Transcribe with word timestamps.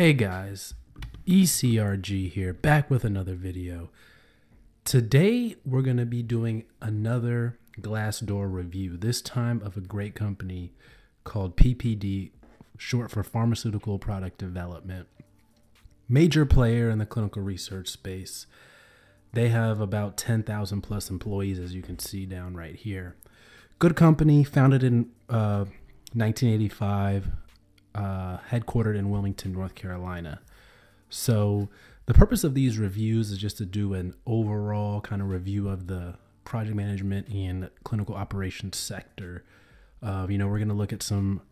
Hey 0.00 0.14
guys, 0.14 0.72
ECRG 1.26 2.30
here, 2.30 2.54
back 2.54 2.88
with 2.88 3.04
another 3.04 3.34
video. 3.34 3.90
Today 4.82 5.56
we're 5.62 5.82
going 5.82 5.98
to 5.98 6.06
be 6.06 6.22
doing 6.22 6.64
another 6.80 7.58
Glassdoor 7.78 8.50
review, 8.50 8.96
this 8.96 9.20
time 9.20 9.60
of 9.62 9.76
a 9.76 9.82
great 9.82 10.14
company 10.14 10.72
called 11.24 11.54
PPD, 11.54 12.30
short 12.78 13.10
for 13.10 13.22
Pharmaceutical 13.22 13.98
Product 13.98 14.38
Development. 14.38 15.06
Major 16.08 16.46
player 16.46 16.88
in 16.88 16.96
the 16.96 17.04
clinical 17.04 17.42
research 17.42 17.88
space. 17.88 18.46
They 19.34 19.50
have 19.50 19.82
about 19.82 20.16
10,000 20.16 20.80
plus 20.80 21.10
employees, 21.10 21.58
as 21.58 21.74
you 21.74 21.82
can 21.82 21.98
see 21.98 22.24
down 22.24 22.54
right 22.54 22.74
here. 22.74 23.16
Good 23.78 23.96
company, 23.96 24.44
founded 24.44 24.82
in 24.82 25.10
uh, 25.28 25.66
1985, 26.14 27.26
uh, 27.94 28.38
headquartered 28.50 28.96
in 28.96 29.10
Wilmington, 29.10 29.52
North 29.52 29.74
Carolina. 29.74 30.40
So, 31.08 31.68
the 32.06 32.14
purpose 32.14 32.44
of 32.44 32.54
these 32.54 32.78
reviews 32.78 33.30
is 33.30 33.38
just 33.38 33.58
to 33.58 33.66
do 33.66 33.94
an 33.94 34.14
overall 34.26 35.00
kind 35.00 35.22
of 35.22 35.28
review 35.28 35.68
of 35.68 35.86
the 35.86 36.16
project 36.44 36.74
management 36.74 37.28
and 37.28 37.70
clinical 37.84 38.14
operations 38.14 38.76
sector. 38.76 39.44
Uh, 40.02 40.26
you 40.28 40.38
know, 40.38 40.48
we're 40.48 40.58
going 40.58 40.68
to 40.68 40.74
look 40.74 40.92
at 40.92 41.02
some 41.02 41.42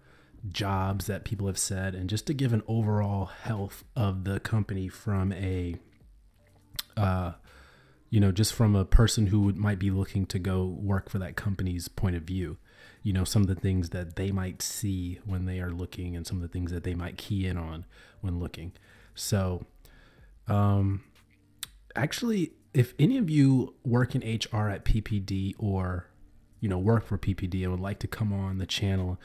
jobs 0.50 1.06
that 1.06 1.24
people 1.24 1.46
have 1.46 1.58
said 1.58 1.94
and 1.94 2.08
just 2.08 2.26
to 2.26 2.34
give 2.34 2.52
an 2.52 2.62
overall 2.66 3.26
health 3.26 3.84
of 3.96 4.24
the 4.24 4.40
company 4.40 4.88
from 4.88 5.32
a 5.32 5.76
uh, 6.96 7.32
you 8.10 8.20
know 8.20 8.32
just 8.32 8.54
from 8.54 8.74
a 8.74 8.84
person 8.84 9.26
who 9.26 9.40
would, 9.42 9.56
might 9.56 9.78
be 9.78 9.90
looking 9.90 10.26
to 10.26 10.38
go 10.38 10.64
work 10.64 11.08
for 11.08 11.18
that 11.18 11.36
company's 11.36 11.88
point 11.88 12.16
of 12.16 12.22
view 12.22 12.56
you 13.02 13.12
know 13.12 13.24
some 13.24 13.42
of 13.42 13.48
the 13.48 13.54
things 13.54 13.90
that 13.90 14.16
they 14.16 14.30
might 14.30 14.62
see 14.62 15.18
when 15.24 15.46
they 15.46 15.60
are 15.60 15.70
looking 15.70 16.16
and 16.16 16.26
some 16.26 16.36
of 16.38 16.42
the 16.42 16.48
things 16.48 16.70
that 16.72 16.84
they 16.84 16.94
might 16.94 17.16
key 17.16 17.46
in 17.46 17.56
on 17.56 17.84
when 18.20 18.38
looking. 18.38 18.72
So 19.14 19.64
um 20.48 21.02
actually 21.94 22.52
if 22.74 22.94
any 22.98 23.18
of 23.18 23.28
you 23.28 23.74
work 23.84 24.14
in 24.14 24.20
hr 24.20 24.68
at 24.68 24.84
ppd 24.84 25.54
or 25.58 26.06
you 26.60 26.68
know 26.68 26.78
work 26.78 27.06
for 27.06 27.18
ppd 27.18 27.62
and 27.62 27.70
would 27.70 27.80
like 27.80 27.98
to 27.98 28.06
come 28.06 28.32
on 28.32 28.58
the 28.58 28.66
channel 28.66 29.18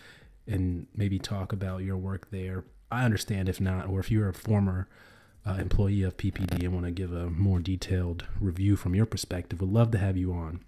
and 0.48 0.88
maybe 0.96 1.20
talk 1.20 1.54
about 1.54 1.84
your 1.84 1.98
work 1.98 2.30
there 2.32 2.66
i 2.92 3.04
understand 3.06 3.48
if 3.48 3.62
not 3.62 3.88
or 3.88 4.00
if 4.00 4.12
you're 4.12 4.30
a 4.30 4.34
former 4.34 4.88
uh, 5.46 5.54
employee 5.60 6.04
of 6.04 6.18
ppd 6.18 6.64
and 6.64 6.74
want 6.74 6.86
to 6.86 6.92
give 6.92 7.14
a 7.14 7.30
more 7.30 7.60
detailed 7.60 8.26
review 8.40 8.76
from 8.76 8.96
your 8.96 9.06
perspective 9.06 9.62
would 9.62 9.72
love 9.72 9.92
to 9.92 9.98
have 9.98 10.18
you 10.18 10.34
on 10.34 10.62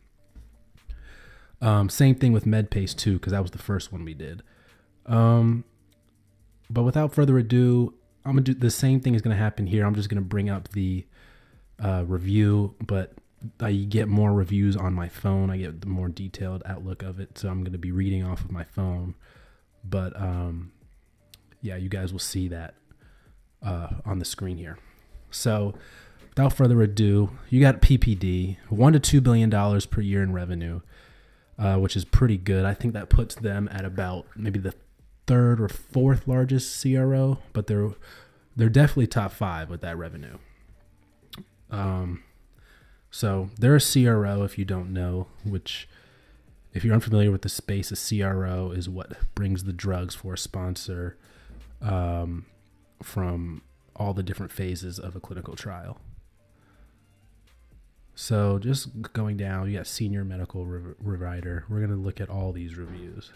um, 1.61 1.89
same 1.89 2.15
thing 2.15 2.33
with 2.33 2.45
MedPace 2.45 2.95
too, 2.95 3.13
because 3.13 3.31
that 3.31 3.41
was 3.41 3.51
the 3.51 3.57
first 3.57 3.91
one 3.91 4.03
we 4.03 4.13
did. 4.13 4.43
Um, 5.05 5.63
but 6.69 6.83
without 6.83 7.13
further 7.13 7.37
ado, 7.37 7.93
I'm 8.25 8.31
gonna 8.31 8.41
do 8.41 8.53
the 8.53 8.71
same 8.71 8.99
thing 8.99 9.15
is 9.15 9.21
gonna 9.21 9.35
happen 9.35 9.67
here. 9.67 9.85
I'm 9.85 9.95
just 9.95 10.09
gonna 10.09 10.21
bring 10.21 10.49
up 10.49 10.69
the 10.69 11.05
uh, 11.79 12.03
review, 12.07 12.75
but 12.85 13.13
I 13.59 13.73
get 13.73 14.07
more 14.07 14.33
reviews 14.33 14.75
on 14.75 14.93
my 14.93 15.07
phone. 15.07 15.49
I 15.49 15.57
get 15.57 15.81
the 15.81 15.87
more 15.87 16.09
detailed 16.09 16.63
outlook 16.65 17.03
of 17.03 17.19
it, 17.19 17.37
so 17.37 17.49
I'm 17.49 17.63
gonna 17.63 17.77
be 17.77 17.91
reading 17.91 18.25
off 18.25 18.41
of 18.41 18.51
my 18.51 18.63
phone. 18.63 19.15
But 19.83 20.19
um, 20.19 20.71
yeah, 21.61 21.75
you 21.75 21.89
guys 21.89 22.11
will 22.11 22.19
see 22.19 22.47
that 22.47 22.75
uh, 23.63 23.89
on 24.05 24.19
the 24.19 24.25
screen 24.25 24.57
here. 24.57 24.77
So, 25.29 25.75
without 26.29 26.53
further 26.53 26.81
ado, 26.81 27.31
you 27.49 27.59
got 27.59 27.81
PPD, 27.81 28.57
one 28.69 28.93
to 28.93 28.99
two 28.99 29.21
billion 29.21 29.49
dollars 29.49 29.85
per 29.85 30.01
year 30.01 30.23
in 30.23 30.33
revenue 30.33 30.81
uh, 31.57 31.77
which 31.77 31.95
is 31.95 32.05
pretty 32.05 32.37
good. 32.37 32.65
I 32.65 32.73
think 32.73 32.93
that 32.93 33.09
puts 33.09 33.35
them 33.35 33.69
at 33.71 33.85
about 33.85 34.25
maybe 34.35 34.59
the 34.59 34.73
third 35.27 35.59
or 35.59 35.69
fourth 35.69 36.27
largest 36.27 36.81
CRO, 36.81 37.39
but 37.53 37.67
they're 37.67 37.91
they're 38.55 38.69
definitely 38.69 39.07
top 39.07 39.31
five 39.31 39.69
with 39.69 39.81
that 39.81 39.97
revenue. 39.97 40.37
Um, 41.69 42.23
so 43.11 43.49
they're 43.59 43.75
a 43.75 43.81
CRO 43.81 44.43
if 44.43 44.57
you 44.57 44.65
don't 44.65 44.93
know, 44.93 45.27
which 45.43 45.89
if 46.73 46.83
you're 46.83 46.93
unfamiliar 46.93 47.31
with 47.31 47.41
the 47.41 47.49
space, 47.49 47.91
a 47.91 47.95
CRO 47.95 48.71
is 48.71 48.89
what 48.89 49.13
brings 49.33 49.63
the 49.63 49.73
drugs 49.73 50.15
for 50.15 50.33
a 50.33 50.37
sponsor 50.37 51.17
um, 51.81 52.45
from 53.01 53.61
all 53.95 54.13
the 54.13 54.23
different 54.23 54.51
phases 54.51 54.99
of 54.99 55.15
a 55.15 55.19
clinical 55.19 55.55
trial. 55.55 55.99
So 58.15 58.59
just 58.59 59.11
going 59.11 59.35
down, 59.35 59.69
you 59.69 59.77
got 59.77 59.87
senior 59.87 60.23
medical 60.23 60.65
rev- 60.65 60.95
writer. 60.99 61.65
We're 61.69 61.79
going 61.79 61.91
to 61.91 61.97
look 61.97 62.21
at 62.21 62.29
all 62.29 62.53
these 62.53 62.75
reviews. 62.75 63.31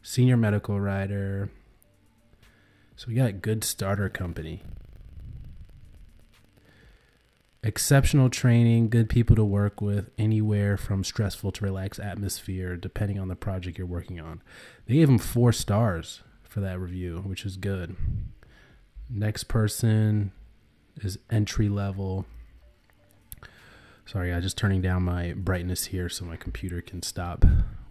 Senior 0.00 0.36
medical 0.36 0.80
writer. 0.80 1.50
So 2.94 3.06
we 3.08 3.14
got 3.14 3.42
good 3.42 3.64
starter 3.64 4.08
company. 4.08 4.62
Exceptional 7.64 8.30
training, 8.30 8.90
good 8.90 9.08
people 9.08 9.34
to 9.36 9.44
work 9.44 9.80
with, 9.80 10.10
anywhere 10.18 10.76
from 10.76 11.02
stressful 11.02 11.52
to 11.52 11.64
relaxed 11.64 12.00
atmosphere, 12.00 12.76
depending 12.76 13.18
on 13.18 13.28
the 13.28 13.36
project 13.36 13.78
you're 13.78 13.86
working 13.86 14.20
on. 14.20 14.40
They 14.86 14.94
gave 14.94 15.08
them 15.08 15.18
four 15.18 15.52
stars 15.52 16.22
for 16.42 16.60
that 16.60 16.78
review, 16.78 17.22
which 17.24 17.44
is 17.44 17.56
good. 17.56 17.96
Next 19.14 19.44
person 19.44 20.32
is 20.96 21.18
entry 21.30 21.68
level. 21.68 22.24
Sorry, 24.06 24.32
I 24.32 24.40
just 24.40 24.56
turning 24.56 24.80
down 24.80 25.02
my 25.02 25.34
brightness 25.34 25.86
here 25.86 26.08
so 26.08 26.24
my 26.24 26.36
computer 26.36 26.80
can 26.80 27.02
stop 27.02 27.44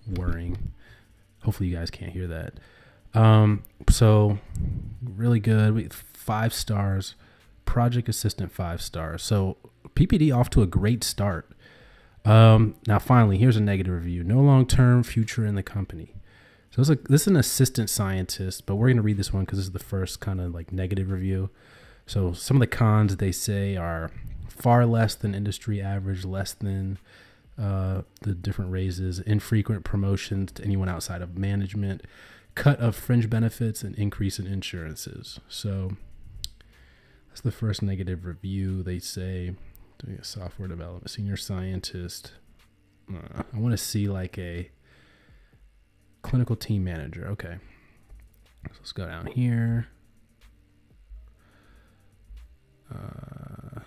whirring. 0.08 0.74
Hopefully, 1.44 1.70
you 1.70 1.76
guys 1.76 1.90
can't 1.92 2.12
hear 2.12 2.28
that. 2.28 2.54
Um, 3.14 3.64
so 3.90 4.40
really 5.04 5.40
good. 5.40 5.94
Five 5.94 6.54
stars. 6.54 7.16
Project 7.66 8.10
assistant 8.10 8.52
five 8.52 8.82
stars. 8.82 9.24
So 9.24 9.58
PPD 9.96 10.36
off 10.36 10.50
to 10.52 10.62
a 10.62 10.68
great 10.68 11.04
start. 11.04 11.50
Um, 12.26 12.76
now 12.88 13.00
finally, 13.00 13.38
here's 13.38 13.58
a 13.58 13.62
negative 13.62 13.94
review. 13.94 14.24
No 14.24 14.42
long 14.42 14.66
term 14.66 15.04
future 15.04 15.46
in 15.46 15.56
the 15.56 15.64
company. 15.64 16.16
So 16.72 16.82
like 16.84 17.04
this 17.10 17.22
is 17.22 17.28
an 17.28 17.36
assistant 17.36 17.90
scientist, 17.90 18.66
but 18.66 18.76
we're 18.76 18.90
gonna 18.90 19.02
read 19.02 19.18
this 19.18 19.34
one 19.34 19.44
because 19.44 19.60
this 19.60 19.66
is 19.68 19.74
the 19.74 19.80
first 19.80 20.22
kind 20.22 20.40
of 20.40 20.54
like 20.54 20.72
negative 20.72 21.12
review. 21.12 21.50
So 22.06 22.32
some 22.32 22.58
of 22.58 22.62
the 22.62 22.68
cons 22.68 23.18
they 23.18 23.34
say 23.34 23.76
are 23.76 24.10
far 24.48 24.86
less 24.86 25.14
than 25.14 25.36
industry 25.36 25.82
average, 25.82 26.24
less 26.24 26.54
than 26.54 26.98
uh, 27.60 28.04
the 28.22 28.34
different 28.34 28.72
raises, 28.72 29.20
infrequent 29.20 29.84
promotions 29.84 30.54
to 30.54 30.64
anyone 30.64 30.88
outside 30.88 31.22
of 31.22 31.38
management, 31.38 32.04
cut 32.56 32.80
of 32.80 32.96
fringe 32.96 33.30
benefits, 33.30 33.84
and 33.84 33.94
increase 33.96 34.40
in 34.40 34.48
insurances. 34.48 35.40
So 35.50 35.92
that's 37.28 37.42
the 37.42 37.52
first 37.52 37.82
negative 37.82 38.26
review. 38.26 38.82
They 38.82 39.00
say 39.00 39.56
doing 40.00 40.18
a 40.18 40.24
software 40.24 40.70
development 40.70 41.10
senior 41.10 41.38
scientist. 41.38 42.32
Uh, 43.14 43.44
I 43.54 43.60
want 43.60 43.74
to 43.74 43.78
see 43.78 44.08
like 44.08 44.38
a 44.38 44.72
clinical 46.22 46.56
team 46.56 46.84
manager. 46.84 47.28
Okay. 47.32 47.58
So 48.68 48.76
let's 48.80 48.92
go 48.92 49.06
down 49.06 49.28
here. 49.28 49.88
Uh, 52.94 53.80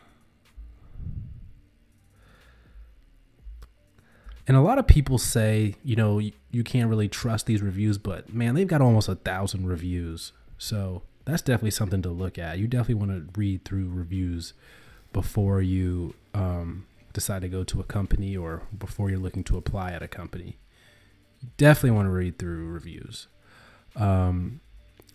and 4.47 4.57
a 4.57 4.61
lot 4.61 4.79
of 4.79 4.87
people 4.87 5.19
say, 5.19 5.75
you 5.85 5.97
know, 5.97 6.19
you, 6.19 6.33
you 6.51 6.65
can't 6.65 6.89
really 6.89 7.09
trust 7.09 7.47
these 7.47 7.63
reviews, 7.63 7.99
but 7.99 8.33
man, 8.33 8.55
they've 8.55 8.67
got 8.67 8.81
almost 8.81 9.09
a 9.09 9.15
thousand 9.15 9.67
reviews. 9.67 10.33
So 10.59 11.03
that's 11.25 11.43
definitely 11.43 11.71
something 11.71 12.03
to 12.03 12.11
look 12.11 12.39
at. 12.39 12.59
You 12.59 12.67
definitely 12.67 12.95
want 12.95 13.35
to 13.35 13.39
read 13.39 13.65
through 13.65 13.91
reviews 13.91 14.55
before 15.13 15.63
you 15.63 16.15
um, 16.35 16.87
decide 17.13 17.43
to 17.43 17.49
go 17.49 17.63
to 17.65 17.81
a 17.81 17.85
company 17.85 18.37
or 18.37 18.63
before 18.77 19.11
you're 19.11 19.19
looking 19.19 19.45
to 19.45 19.57
apply 19.57 19.93
at 19.93 20.03
a 20.03 20.09
company 20.09 20.59
definitely 21.57 21.93
want 21.93 22.07
to 22.07 22.13
read 22.13 22.39
through 22.39 22.67
reviews. 22.69 23.29
Um, 23.97 24.61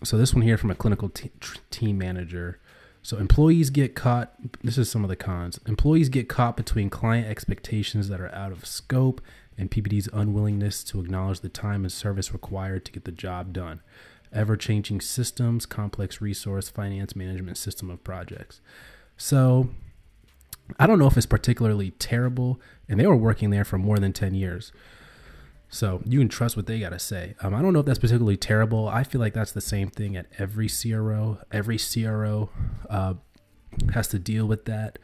so 0.02 0.16
this 0.16 0.34
one 0.34 0.42
here 0.42 0.56
from 0.56 0.70
a 0.70 0.74
clinical 0.74 1.08
te- 1.08 1.30
team 1.70 1.98
manager. 1.98 2.58
So 3.02 3.16
employees 3.16 3.70
get 3.70 3.94
caught. 3.94 4.34
This 4.62 4.78
is 4.78 4.90
some 4.90 5.04
of 5.04 5.10
the 5.10 5.16
cons. 5.16 5.58
Employees 5.66 6.08
get 6.08 6.28
caught 6.28 6.56
between 6.56 6.90
client 6.90 7.26
expectations 7.26 8.08
that 8.08 8.20
are 8.20 8.34
out 8.34 8.52
of 8.52 8.66
scope 8.66 9.20
and 9.56 9.70
PPD's 9.70 10.08
unwillingness 10.12 10.84
to 10.84 11.00
acknowledge 11.00 11.40
the 11.40 11.48
time 11.48 11.84
and 11.84 11.92
service 11.92 12.32
required 12.32 12.84
to 12.86 12.92
get 12.92 13.04
the 13.04 13.12
job 13.12 13.52
done. 13.52 13.80
Ever 14.32 14.56
changing 14.56 15.00
systems, 15.00 15.66
complex 15.66 16.20
resource 16.20 16.68
finance 16.68 17.16
management 17.16 17.58
system 17.58 17.90
of 17.90 18.04
projects. 18.04 18.60
So 19.16 19.70
I 20.78 20.86
don't 20.86 20.98
know 20.98 21.06
if 21.06 21.16
it's 21.16 21.26
particularly 21.26 21.90
terrible, 21.92 22.60
and 22.88 22.98
they 22.98 23.06
were 23.06 23.16
working 23.16 23.50
there 23.50 23.64
for 23.64 23.76
more 23.76 23.98
than 23.98 24.12
10 24.12 24.34
years. 24.34 24.72
So 25.72 26.02
you 26.04 26.18
can 26.18 26.28
trust 26.28 26.56
what 26.56 26.66
they 26.66 26.80
got 26.80 26.90
to 26.90 26.98
say. 26.98 27.36
Um, 27.40 27.54
I 27.54 27.62
don't 27.62 27.72
know 27.72 27.78
if 27.78 27.86
that's 27.86 27.98
particularly 27.98 28.36
terrible. 28.36 28.88
I 28.88 29.04
feel 29.04 29.20
like 29.20 29.34
that's 29.34 29.52
the 29.52 29.60
same 29.60 29.88
thing 29.88 30.16
at 30.16 30.26
every 30.36 30.68
CRO. 30.68 31.38
Every 31.52 31.78
CRO 31.78 32.50
uh, 32.88 33.14
has 33.92 34.08
to 34.08 34.18
deal 34.18 34.46
with 34.46 34.64
that, 34.64 34.98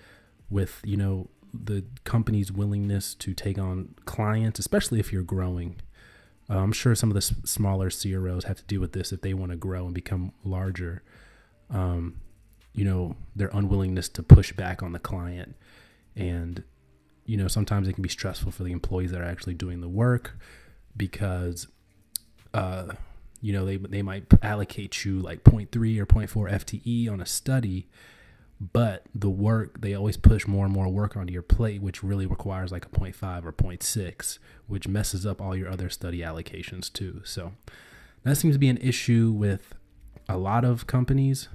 with 0.51 0.81
you 0.85 0.97
know 0.97 1.29
the 1.55 1.85
company's 2.05 2.51
willingness 2.51 3.15
to 3.15 3.33
take 3.33 3.59
on 3.59 3.95
clients, 4.05 4.59
especially 4.59 4.99
if 4.99 5.13
you're 5.13 5.23
growing. 5.23 5.77
Uh, 6.51 6.59
I'm 6.59 6.73
sure 6.73 6.95
some 6.95 7.11
of 7.11 7.15
the 7.15 7.19
s- 7.19 7.35
smaller 7.45 7.89
CROs 7.89 8.45
have 8.45 8.57
to 8.57 8.65
deal 8.65 8.81
with 8.81 8.93
this 8.93 9.12
if 9.12 9.21
they 9.21 9.35
want 9.35 9.53
to 9.53 9.57
grow 9.57 9.87
and 9.87 9.95
become 9.95 10.33
larger. 10.45 11.03
Um, 11.71 12.17
you 12.73 12.85
know, 12.85 13.17
their 13.35 13.51
unwillingness 13.53 14.09
to 14.11 14.23
push 14.23 14.53
back 14.53 14.83
on 14.83 14.93
the 14.93 14.99
client. 14.99 15.57
And, 16.15 16.62
you 17.26 17.37
know, 17.37 17.49
sometimes 17.49 17.88
it 17.88 17.93
can 17.93 18.02
be 18.02 18.08
stressful 18.08 18.52
for 18.52 18.62
the 18.62 18.73
employees 18.73 19.11
that 19.11 19.20
are 19.20 19.25
actually 19.25 19.55
doing 19.55 19.81
the 19.81 19.88
work 19.88 20.38
because, 20.96 21.67
uh, 22.55 22.93
you 23.43 23.52
know, 23.52 23.64
they, 23.64 23.76
they 23.76 24.02
might 24.02 24.25
allocate 24.43 25.05
you 25.05 25.19
like 25.19 25.44
0.3 25.44 25.67
or 25.99 26.06
0.4 26.06 26.50
FTE 26.50 27.11
on 27.12 27.20
a 27.20 27.26
study, 27.26 27.88
but 28.61 29.05
the 29.14 29.28
work, 29.28 29.81
they 29.81 29.93
always 29.94 30.17
push 30.17 30.46
more 30.46 30.64
and 30.64 30.73
more 30.73 30.88
work 30.88 31.17
onto 31.17 31.32
your 31.32 31.43
plate, 31.43 31.82
which 31.82 32.02
really 32.02 32.26
requires 32.26 32.73
like 32.73 32.87
a 32.87 32.88
0.5 32.88 33.44
or 33.44 33.52
0.6, 33.52 34.38
which 34.67 34.88
messes 34.88 35.26
up 35.26 35.40
all 35.40 35.55
your 35.55 35.69
other 35.69 35.90
study 35.90 36.20
allocations 36.20 36.90
too. 36.90 37.20
So 37.25 37.52
that 38.23 38.37
seems 38.37 38.55
to 38.55 38.58
be 38.58 38.69
an 38.69 38.78
issue 38.78 39.31
with 39.31 39.75
a 40.28 40.38
lot 40.38 40.64
of 40.64 40.87
companies, 40.87 41.49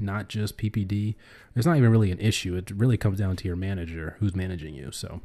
not 0.00 0.28
just 0.28 0.56
PPD. 0.56 1.14
It's 1.54 1.66
not 1.66 1.76
even 1.76 1.90
really 1.90 2.10
an 2.10 2.20
issue. 2.20 2.56
It 2.56 2.70
really 2.70 2.96
comes 2.96 3.18
down 3.18 3.36
to 3.36 3.46
your 3.46 3.56
manager 3.56 4.16
who's 4.20 4.34
managing 4.34 4.74
you. 4.74 4.92
So 4.92 5.20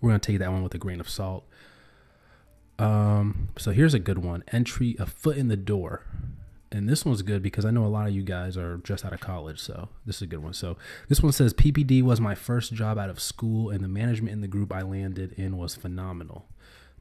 we're 0.00 0.10
going 0.10 0.20
to 0.20 0.32
take 0.32 0.38
that 0.38 0.52
one 0.52 0.62
with 0.62 0.74
a 0.74 0.78
grain 0.78 1.00
of 1.00 1.08
salt. 1.08 1.44
Um, 2.78 3.48
so 3.56 3.70
here's 3.70 3.94
a 3.94 3.98
good 3.98 4.18
one 4.18 4.44
entry 4.52 4.96
a 4.98 5.06
foot 5.06 5.36
in 5.36 5.48
the 5.48 5.56
door. 5.56 6.02
And 6.72 6.88
this 6.88 7.04
one's 7.04 7.22
good 7.22 7.42
because 7.42 7.64
I 7.64 7.70
know 7.70 7.84
a 7.84 7.88
lot 7.88 8.08
of 8.08 8.14
you 8.14 8.22
guys 8.22 8.56
are 8.56 8.78
just 8.78 9.04
out 9.04 9.12
of 9.12 9.20
college. 9.20 9.60
So 9.60 9.88
this 10.04 10.16
is 10.16 10.22
a 10.22 10.26
good 10.26 10.42
one. 10.42 10.52
So 10.52 10.76
this 11.08 11.22
one 11.22 11.32
says 11.32 11.54
PPD 11.54 12.02
was 12.02 12.20
my 12.20 12.34
first 12.34 12.74
job 12.74 12.98
out 12.98 13.08
of 13.08 13.20
school, 13.20 13.70
and 13.70 13.84
the 13.84 13.88
management 13.88 14.32
in 14.32 14.40
the 14.40 14.48
group 14.48 14.72
I 14.72 14.82
landed 14.82 15.32
in 15.32 15.56
was 15.56 15.76
phenomenal. 15.76 16.46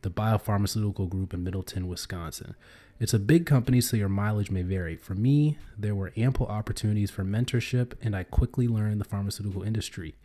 The 0.03 0.11
biopharmaceutical 0.11 1.09
group 1.09 1.33
in 1.33 1.43
Middleton, 1.43 1.87
Wisconsin. 1.87 2.55
It's 2.97 3.13
a 3.13 3.19
big 3.19 3.45
company, 3.45 3.81
so 3.81 3.97
your 3.97 4.07
mileage 4.07 4.49
may 4.49 4.61
vary. 4.61 4.95
For 4.95 5.15
me, 5.15 5.57
there 5.77 5.95
were 5.95 6.13
ample 6.15 6.47
opportunities 6.47 7.11
for 7.11 7.25
mentorship, 7.25 7.91
and 8.01 8.15
I 8.15 8.23
quickly 8.23 8.69
learned 8.69 9.01
the 9.01 9.05
pharmaceutical 9.05 9.63
industry. 9.63 10.15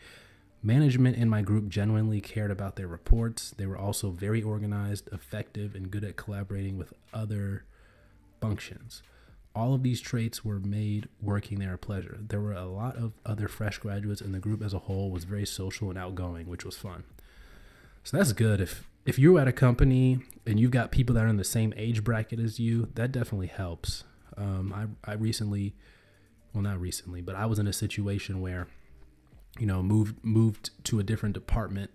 Management 0.62 1.17
in 1.17 1.28
my 1.28 1.43
group 1.43 1.69
genuinely 1.69 2.20
cared 2.20 2.52
about 2.52 2.76
their 2.76 2.87
reports. 2.87 3.50
They 3.50 3.67
were 3.67 3.76
also 3.76 4.11
very 4.11 4.40
organized, 4.40 5.08
effective, 5.11 5.75
and 5.75 5.90
good 5.90 6.05
at 6.05 6.17
collaborating 6.17 6.78
with 6.78 6.93
other 7.12 7.64
functions. 8.40 9.02
All 9.52 9.75
of 9.75 9.82
these 9.82 10.00
traits 10.00 10.44
were 10.44 10.61
made 10.61 11.08
working 11.20 11.58
there 11.58 11.75
a 11.75 11.78
pleasure. 11.78 12.19
There 12.20 12.40
were 12.40 12.52
a 12.52 12.67
lot 12.67 12.94
of 12.94 13.14
other 13.26 13.49
fresh 13.49 13.78
graduates, 13.78 14.20
and 14.20 14.32
the 14.32 14.38
group 14.38 14.62
as 14.62 14.75
a 14.75 14.81
whole 14.81 15.11
was 15.11 15.25
very 15.25 15.46
social 15.46 15.88
and 15.90 15.99
outgoing, 15.99 16.46
which 16.46 16.64
was 16.64 16.76
fun. 16.76 17.02
So 18.05 18.17
that's 18.17 18.32
good. 18.32 18.61
If 18.61 18.88
if 19.05 19.19
you're 19.19 19.41
at 19.41 19.49
a 19.49 19.52
company 19.52 20.20
and 20.47 20.58
you've 20.61 20.70
got 20.70 20.91
people 20.91 21.14
that 21.14 21.25
are 21.25 21.29
in 21.29 21.37
the 21.37 21.44
same 21.44 21.73
age 21.76 22.05
bracket 22.05 22.38
as 22.38 22.58
you, 22.58 22.88
that 22.94 23.12
definitely 23.12 23.49
helps. 23.49 24.05
Um, 24.37 24.73
I 24.73 25.11
I 25.11 25.14
recently, 25.14 25.75
well 26.52 26.62
not 26.62 26.81
recently, 26.81 27.20
but 27.20 27.35
I 27.37 27.47
was 27.47 27.58
in 27.58 27.67
a 27.67 27.73
situation 27.73 28.41
where 28.41 28.69
you 29.58 29.67
know 29.67 29.82
moved 29.82 30.25
moved 30.25 30.70
to 30.85 30.99
a 30.99 31.02
different 31.02 31.35
department 31.35 31.91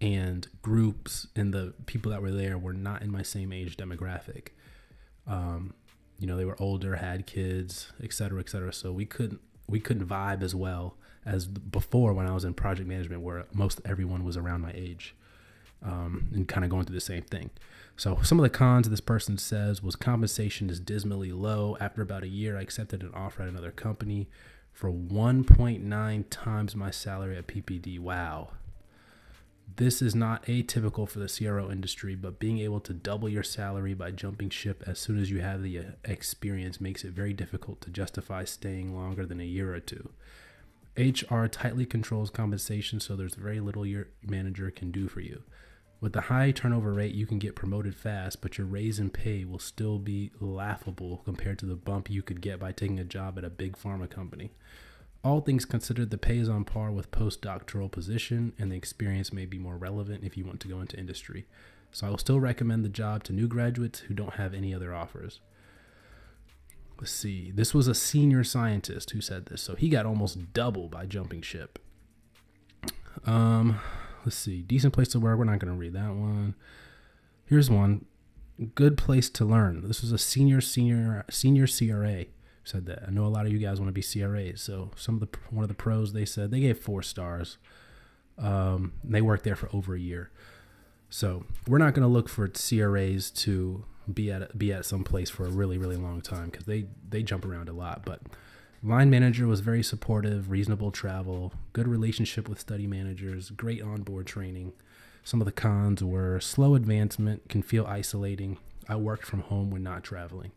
and 0.00 0.48
groups 0.62 1.28
and 1.36 1.52
the 1.52 1.74
people 1.86 2.10
that 2.10 2.22
were 2.22 2.32
there 2.32 2.58
were 2.58 2.72
not 2.72 3.02
in 3.02 3.10
my 3.10 3.22
same 3.22 3.52
age 3.52 3.76
demographic. 3.76 4.48
Um, 5.26 5.74
you 6.18 6.26
know 6.26 6.36
they 6.36 6.44
were 6.44 6.60
older 6.60 6.96
had 6.96 7.26
kids 7.26 7.92
et 8.02 8.12
cetera 8.12 8.40
et 8.40 8.48
cetera. 8.48 8.72
So 8.72 8.92
we 8.92 9.04
couldn't 9.04 9.40
we 9.68 9.80
couldn't 9.80 10.06
vibe 10.06 10.42
as 10.42 10.54
well 10.54 10.96
as 11.24 11.46
before 11.46 12.12
when 12.12 12.26
i 12.26 12.32
was 12.32 12.44
in 12.44 12.52
project 12.52 12.88
management 12.88 13.22
where 13.22 13.46
most 13.52 13.80
everyone 13.84 14.24
was 14.24 14.36
around 14.36 14.60
my 14.60 14.72
age 14.74 15.14
um, 15.84 16.28
and 16.32 16.48
kind 16.48 16.64
of 16.64 16.70
going 16.70 16.84
through 16.84 16.94
the 16.94 17.00
same 17.00 17.22
thing 17.22 17.50
so 17.96 18.18
some 18.22 18.38
of 18.38 18.42
the 18.42 18.50
cons 18.50 18.88
this 18.88 19.00
person 19.00 19.36
says 19.36 19.82
was 19.82 19.96
compensation 19.96 20.70
is 20.70 20.80
dismally 20.80 21.32
low 21.32 21.76
after 21.80 22.02
about 22.02 22.22
a 22.22 22.28
year 22.28 22.56
i 22.56 22.62
accepted 22.62 23.02
an 23.02 23.12
offer 23.14 23.42
at 23.42 23.48
another 23.48 23.70
company 23.70 24.28
for 24.72 24.90
1.9 24.90 26.24
times 26.30 26.74
my 26.74 26.90
salary 26.90 27.36
at 27.36 27.46
PPD. 27.46 27.98
Wow. 28.00 28.50
This 29.76 30.02
is 30.02 30.14
not 30.14 30.44
atypical 30.46 31.08
for 31.08 31.18
the 31.18 31.28
CRO 31.28 31.70
industry, 31.70 32.14
but 32.14 32.38
being 32.38 32.58
able 32.58 32.80
to 32.80 32.92
double 32.92 33.28
your 33.28 33.42
salary 33.42 33.94
by 33.94 34.10
jumping 34.10 34.50
ship 34.50 34.82
as 34.86 34.98
soon 34.98 35.18
as 35.18 35.30
you 35.30 35.40
have 35.40 35.62
the 35.62 35.78
uh, 35.78 35.82
experience 36.04 36.80
makes 36.80 37.04
it 37.04 37.12
very 37.12 37.32
difficult 37.32 37.80
to 37.82 37.90
justify 37.90 38.44
staying 38.44 38.94
longer 38.94 39.24
than 39.24 39.40
a 39.40 39.44
year 39.44 39.74
or 39.74 39.80
two. 39.80 40.10
HR 40.96 41.46
tightly 41.46 41.86
controls 41.86 42.28
compensation, 42.28 43.00
so 43.00 43.16
there's 43.16 43.34
very 43.34 43.60
little 43.60 43.86
your 43.86 44.08
manager 44.22 44.70
can 44.70 44.90
do 44.90 45.08
for 45.08 45.20
you. 45.20 45.42
With 46.02 46.14
the 46.14 46.22
high 46.22 46.50
turnover 46.50 46.92
rate, 46.92 47.14
you 47.14 47.26
can 47.26 47.38
get 47.38 47.54
promoted 47.54 47.94
fast, 47.94 48.40
but 48.40 48.58
your 48.58 48.66
raise 48.66 48.98
in 48.98 49.08
pay 49.08 49.44
will 49.44 49.60
still 49.60 50.00
be 50.00 50.32
laughable 50.40 51.22
compared 51.24 51.60
to 51.60 51.66
the 51.66 51.76
bump 51.76 52.10
you 52.10 52.22
could 52.22 52.40
get 52.40 52.58
by 52.58 52.72
taking 52.72 52.98
a 52.98 53.04
job 53.04 53.38
at 53.38 53.44
a 53.44 53.50
big 53.50 53.78
pharma 53.78 54.10
company. 54.10 54.50
All 55.22 55.40
things 55.40 55.64
considered, 55.64 56.10
the 56.10 56.18
pay 56.18 56.38
is 56.38 56.48
on 56.48 56.64
par 56.64 56.90
with 56.90 57.12
postdoctoral 57.12 57.88
position, 57.88 58.52
and 58.58 58.72
the 58.72 58.76
experience 58.76 59.32
may 59.32 59.46
be 59.46 59.60
more 59.60 59.76
relevant 59.76 60.24
if 60.24 60.36
you 60.36 60.44
want 60.44 60.58
to 60.62 60.68
go 60.68 60.80
into 60.80 60.98
industry. 60.98 61.46
So 61.92 62.08
I 62.08 62.10
will 62.10 62.18
still 62.18 62.40
recommend 62.40 62.84
the 62.84 62.88
job 62.88 63.22
to 63.24 63.32
new 63.32 63.46
graduates 63.46 64.00
who 64.00 64.14
don't 64.14 64.34
have 64.34 64.54
any 64.54 64.74
other 64.74 64.92
offers. 64.92 65.38
Let's 66.98 67.12
see. 67.12 67.52
This 67.52 67.72
was 67.74 67.86
a 67.86 67.94
senior 67.94 68.42
scientist 68.42 69.10
who 69.10 69.20
said 69.20 69.46
this, 69.46 69.62
so 69.62 69.76
he 69.76 69.88
got 69.88 70.06
almost 70.06 70.52
double 70.52 70.88
by 70.88 71.06
jumping 71.06 71.42
ship. 71.42 71.78
Um, 73.24 73.78
let's 74.24 74.36
see. 74.36 74.62
Decent 74.62 74.92
place 74.92 75.08
to 75.08 75.20
work. 75.20 75.38
We're 75.38 75.44
not 75.44 75.58
going 75.58 75.72
to 75.72 75.78
read 75.78 75.94
that 75.94 76.14
one. 76.14 76.54
Here's 77.46 77.70
one. 77.70 78.06
Good 78.74 78.96
place 78.96 79.28
to 79.30 79.44
learn. 79.44 79.86
This 79.86 80.02
was 80.02 80.12
a 80.12 80.18
senior 80.18 80.60
senior 80.60 81.24
senior 81.30 81.66
CRA 81.66 82.26
said 82.64 82.86
that. 82.86 83.04
I 83.06 83.10
know 83.10 83.26
a 83.26 83.28
lot 83.28 83.46
of 83.46 83.52
you 83.52 83.58
guys 83.58 83.80
want 83.80 83.88
to 83.88 83.92
be 83.92 84.02
CRAs. 84.02 84.60
So 84.60 84.90
some 84.96 85.16
of 85.16 85.20
the 85.20 85.38
one 85.50 85.64
of 85.64 85.68
the 85.68 85.74
pros 85.74 86.12
they 86.12 86.24
said 86.24 86.50
they 86.50 86.60
gave 86.60 86.78
four 86.78 87.02
stars. 87.02 87.58
Um, 88.38 88.92
they 89.04 89.20
worked 89.20 89.44
there 89.44 89.56
for 89.56 89.68
over 89.72 89.94
a 89.94 90.00
year. 90.00 90.30
So 91.10 91.44
we're 91.66 91.78
not 91.78 91.94
going 91.94 92.06
to 92.06 92.12
look 92.12 92.28
for 92.28 92.48
CRAs 92.48 93.30
to 93.30 93.84
be 94.12 94.32
at 94.32 94.56
be 94.58 94.72
at 94.72 94.84
some 94.84 95.04
place 95.04 95.30
for 95.30 95.44
a 95.44 95.50
really 95.50 95.78
really 95.78 95.96
long 95.96 96.20
time 96.20 96.46
because 96.46 96.66
they 96.66 96.86
they 97.08 97.22
jump 97.22 97.44
around 97.44 97.68
a 97.68 97.72
lot. 97.72 98.02
But 98.04 98.20
line 98.82 99.10
manager 99.10 99.46
was 99.46 99.60
very 99.60 99.82
supportive, 99.82 100.50
reasonable 100.50 100.90
travel, 100.90 101.52
good 101.72 101.88
relationship 101.88 102.48
with 102.48 102.60
study 102.60 102.86
managers, 102.86 103.50
great 103.50 103.82
onboard 103.82 104.26
training. 104.26 104.72
Some 105.24 105.40
of 105.40 105.44
the 105.44 105.52
cons 105.52 106.02
were 106.02 106.40
slow 106.40 106.74
advancement, 106.74 107.48
can 107.48 107.62
feel 107.62 107.86
isolating. 107.86 108.58
I 108.88 108.96
worked 108.96 109.24
from 109.24 109.42
home 109.42 109.70
when 109.70 109.82
not 109.82 110.02
traveling 110.02 110.52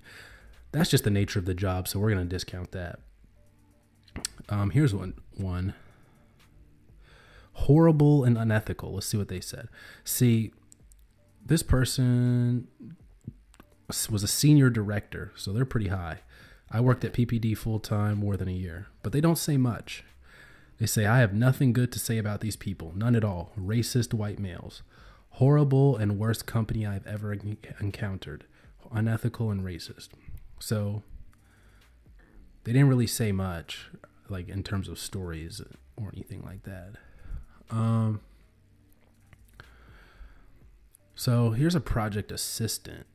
that's 0.76 0.90
just 0.90 1.06
the 1.06 1.10
nature 1.10 1.40
of 1.40 1.46
the 1.46 1.54
job, 1.54 1.88
so 1.88 2.00
we're 2.00 2.12
going 2.12 2.28
to 2.28 2.30
discount 2.30 2.72
that. 2.74 3.00
Um, 4.50 4.72
here's 4.72 4.94
one 4.94 5.14
one 5.36 5.74
horrible 7.54 8.26
and 8.26 8.38
unethical. 8.38 8.94
Let's 8.94 9.08
see 9.08 9.18
what 9.18 9.30
they 9.30 9.40
said. 9.40 9.70
See, 10.04 10.52
this 11.46 11.64
person 11.64 12.68
was 14.10 14.24
a 14.24 14.28
senior 14.28 14.70
director, 14.70 15.32
so 15.36 15.54
they're 15.54 15.66
pretty 15.66 15.88
high. 15.88 16.20
I 16.72 16.82
worked 16.82 17.06
at 17.06 17.14
PPD 17.14 17.58
full 17.58 17.80
time 17.80 18.18
more 18.18 18.38
than 18.38 18.48
a 18.48 18.54
year, 18.54 18.88
but 19.04 19.12
they 19.12 19.22
don't 19.22 19.38
say 19.38 19.58
much. 19.58 20.04
They 20.78 20.86
say, 20.86 21.06
I 21.06 21.20
have 21.20 21.34
nothing 21.34 21.72
good 21.72 21.92
to 21.94 22.00
say 22.00 22.18
about 22.18 22.42
these 22.42 22.58
people, 22.58 22.92
none 22.96 23.16
at 23.16 23.24
all. 23.24 23.54
Racist 23.58 24.14
white 24.14 24.40
males. 24.40 24.82
Horrible 25.32 25.96
and 25.96 26.20
worst 26.20 26.46
company 26.46 26.86
I've 26.86 27.08
ever 27.08 27.34
encountered. 27.34 28.46
Unethical 28.92 29.52
and 29.52 29.62
racist. 29.62 30.10
So 30.60 31.04
they 32.64 32.74
didn't 32.74 32.90
really 32.90 33.08
say 33.08 33.32
much, 33.32 33.90
like 34.28 34.50
in 34.50 34.64
terms 34.64 34.90
of 34.90 35.00
stories 35.00 35.62
or 35.96 36.12
anything 36.14 36.44
like 36.44 36.64
that. 36.64 36.96
Um, 37.70 38.22
so 41.16 41.52
here's 41.52 41.76
a 41.76 41.80
project 41.80 42.32
assistant. 42.32 43.06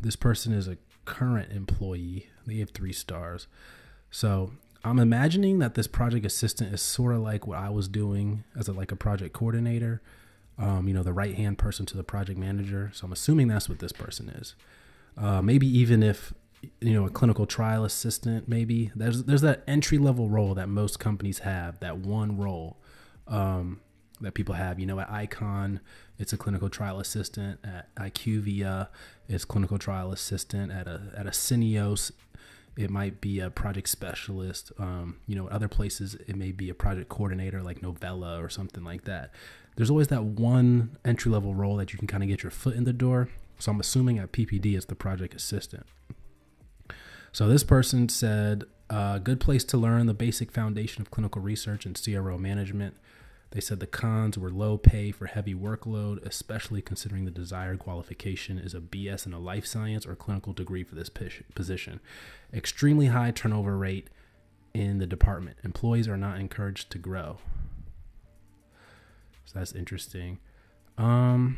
This 0.00 0.16
person 0.16 0.52
is 0.52 0.66
a 0.68 0.78
current 1.06 1.52
employee. 1.52 2.28
They 2.46 2.58
have 2.58 2.70
three 2.70 2.92
stars. 2.92 3.46
So 4.10 4.52
I'm 4.84 4.98
imagining 4.98 5.58
that 5.60 5.74
this 5.74 5.86
project 5.86 6.26
assistant 6.26 6.74
is 6.74 6.82
sort 6.82 7.14
of 7.14 7.20
like 7.20 7.46
what 7.46 7.58
I 7.58 7.70
was 7.70 7.88
doing 7.88 8.44
as 8.56 8.68
a, 8.68 8.72
like 8.72 8.92
a 8.92 8.96
project 8.96 9.32
coordinator. 9.32 10.02
Um, 10.58 10.88
you 10.88 10.94
know, 10.94 11.02
the 11.02 11.12
right 11.12 11.34
hand 11.34 11.58
person 11.58 11.86
to 11.86 11.96
the 11.96 12.04
project 12.04 12.38
manager. 12.38 12.90
So 12.94 13.06
I'm 13.06 13.12
assuming 13.12 13.48
that's 13.48 13.68
what 13.68 13.78
this 13.78 13.92
person 13.92 14.28
is. 14.28 14.54
Uh, 15.16 15.42
maybe 15.42 15.66
even 15.66 16.02
if 16.02 16.34
you 16.80 16.92
know 16.92 17.06
a 17.06 17.10
clinical 17.10 17.46
trial 17.46 17.84
assistant 17.84 18.48
maybe 18.48 18.90
there's 18.96 19.24
there's 19.24 19.42
that 19.42 19.62
entry 19.68 19.98
level 19.98 20.28
role 20.28 20.54
that 20.54 20.68
most 20.68 20.98
companies 20.98 21.40
have 21.40 21.78
that 21.80 21.98
one 21.98 22.36
role 22.38 22.78
um, 23.28 23.80
that 24.20 24.32
people 24.32 24.54
have 24.54 24.80
you 24.80 24.86
know 24.86 24.98
at 24.98 25.10
icon 25.10 25.80
it's 26.18 26.32
a 26.32 26.36
clinical 26.36 26.70
trial 26.70 27.00
assistant 27.00 27.60
at 27.64 27.94
IQVIA 27.96 28.88
it's 29.28 29.44
clinical 29.44 29.78
trial 29.78 30.12
assistant 30.12 30.72
at 30.72 30.86
a 30.86 31.00
at 31.16 31.26
a 31.26 31.30
Syneos 31.30 32.12
It 32.76 32.90
might 32.90 33.20
be 33.20 33.40
a 33.40 33.48
project 33.48 33.88
specialist. 33.88 34.70
Um, 34.78 35.16
you 35.26 35.34
know, 35.34 35.46
at 35.46 35.52
other 35.52 35.68
places 35.68 36.14
it 36.14 36.36
may 36.36 36.52
be 36.52 36.68
a 36.70 36.74
project 36.74 37.08
coordinator 37.08 37.62
like 37.62 37.82
Novella 37.82 38.42
or 38.42 38.48
something 38.48 38.84
like 38.84 39.04
that. 39.04 39.32
There's 39.76 39.90
always 39.90 40.08
that 40.08 40.24
one 40.24 40.96
entry 41.04 41.30
level 41.30 41.54
role 41.54 41.76
that 41.76 41.92
you 41.92 41.98
can 41.98 42.06
kind 42.06 42.22
of 42.22 42.28
get 42.28 42.42
your 42.42 42.50
foot 42.50 42.76
in 42.76 42.84
the 42.84 42.92
door. 42.92 43.28
So 43.58 43.72
I'm 43.72 43.80
assuming 43.80 44.18
at 44.18 44.32
PPD 44.32 44.76
it's 44.76 44.86
the 44.86 44.94
project 44.94 45.34
assistant. 45.34 45.86
So 47.32 47.48
this 47.48 47.64
person 47.64 48.08
said, 48.08 48.64
a 48.88 48.94
uh, 48.94 49.18
good 49.18 49.40
place 49.40 49.64
to 49.64 49.76
learn 49.76 50.06
the 50.06 50.14
basic 50.14 50.52
foundation 50.52 51.02
of 51.02 51.10
clinical 51.10 51.42
research 51.42 51.84
and 51.84 52.00
CRO 52.00 52.38
management. 52.38 52.96
They 53.56 53.62
said 53.62 53.80
the 53.80 53.86
cons 53.86 54.36
were 54.36 54.50
low 54.50 54.76
pay 54.76 55.10
for 55.12 55.24
heavy 55.24 55.54
workload, 55.54 56.22
especially 56.26 56.82
considering 56.82 57.24
the 57.24 57.30
desired 57.30 57.78
qualification 57.78 58.58
is 58.58 58.74
a 58.74 58.80
BS 58.80 59.24
in 59.24 59.32
a 59.32 59.38
life 59.38 59.64
science 59.64 60.04
or 60.04 60.14
clinical 60.14 60.52
degree 60.52 60.84
for 60.84 60.94
this 60.94 61.08
position. 61.08 62.00
Extremely 62.52 63.06
high 63.06 63.30
turnover 63.30 63.78
rate 63.78 64.10
in 64.74 64.98
the 64.98 65.06
department. 65.06 65.56
Employees 65.64 66.06
are 66.06 66.18
not 66.18 66.38
encouraged 66.38 66.90
to 66.90 66.98
grow. 66.98 67.38
So 69.46 69.58
that's 69.58 69.72
interesting. 69.72 70.38
Um, 70.98 71.56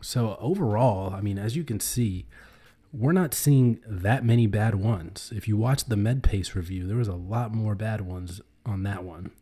so 0.00 0.36
overall, 0.40 1.12
I 1.12 1.20
mean, 1.20 1.36
as 1.36 1.56
you 1.56 1.64
can 1.64 1.80
see, 1.80 2.26
we're 2.92 3.10
not 3.10 3.34
seeing 3.34 3.80
that 3.88 4.24
many 4.24 4.46
bad 4.46 4.76
ones. 4.76 5.32
If 5.34 5.48
you 5.48 5.56
watch 5.56 5.86
the 5.86 5.96
MedPace 5.96 6.54
review, 6.54 6.86
there 6.86 6.98
was 6.98 7.08
a 7.08 7.16
lot 7.16 7.52
more 7.52 7.74
bad 7.74 8.02
ones 8.02 8.40
on 8.64 8.84
that 8.84 9.02
one. 9.02 9.32